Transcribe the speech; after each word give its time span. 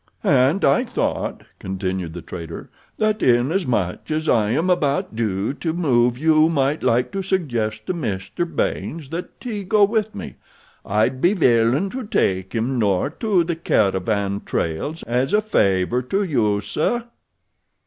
"And 0.23 0.65
I 0.65 0.83
thought," 0.83 1.43
continued 1.59 2.13
the 2.15 2.23
trader, 2.23 2.71
"that 2.97 3.21
inasmuch 3.21 4.09
as 4.09 4.27
I'm 4.27 4.67
about 4.67 5.15
due 5.15 5.53
to 5.53 5.73
move 5.73 6.17
you 6.17 6.49
might 6.49 6.81
like 6.81 7.11
to 7.11 7.21
suggest 7.21 7.85
to 7.85 7.93
Mr. 7.93 8.43
Baynes 8.55 9.09
that 9.09 9.29
he 9.39 9.63
go 9.63 9.83
with 9.83 10.15
me. 10.15 10.37
I'd 10.83 11.21
be 11.21 11.35
willin' 11.35 11.91
to 11.91 12.03
take 12.03 12.55
him 12.55 12.79
north 12.79 13.19
to 13.19 13.43
the 13.43 13.55
caravan 13.55 14.41
trails 14.43 15.03
as 15.03 15.35
a 15.35 15.39
favor 15.41 16.01
to 16.01 16.23
you, 16.23 16.61
sir." 16.61 17.03